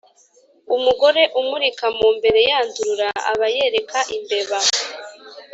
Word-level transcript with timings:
Umugore 0.75 1.21
umurika 1.39 1.85
mu 1.97 2.07
mbere 2.17 2.39
yandurura, 2.49 3.09
aba 3.31 3.47
yereka 3.55 3.99
imbeba. 4.17 4.57